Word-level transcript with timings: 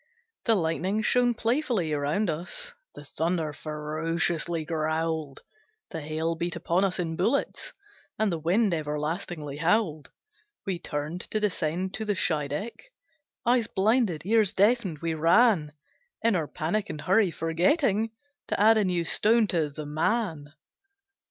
The 0.45 0.55
lightning 0.55 1.03
shone 1.03 1.35
playfully 1.35 1.93
round 1.93 2.27
us; 2.27 2.73
The 2.95 3.05
thunder 3.05 3.53
ferociously 3.53 4.65
growled; 4.65 5.41
The 5.91 6.01
hail 6.01 6.33
beat 6.33 6.55
upon 6.55 6.83
us 6.83 6.97
in 6.97 7.15
bullets; 7.15 7.73
And 8.17 8.31
the 8.31 8.39
wind 8.39 8.73
everlastingly 8.73 9.57
howled. 9.57 10.09
We 10.65 10.79
turned 10.79 11.21
to 11.29 11.39
descend 11.39 11.93
to 11.93 12.05
the 12.05 12.15
Scheideck, 12.15 12.91
Eyes 13.45 13.67
blinded, 13.67 14.23
ears 14.25 14.53
deafened, 14.53 15.03
we 15.03 15.13
ran, 15.13 15.71
In 16.23 16.35
our 16.35 16.47
panic 16.47 16.89
and 16.89 17.01
hurry, 17.01 17.29
forgetting 17.29 18.09
To 18.47 18.59
add 18.59 18.79
a 18.79 18.83
new 18.83 19.05
stone 19.05 19.45
to 19.49 19.69
the 19.69 19.85
man. 19.85 20.53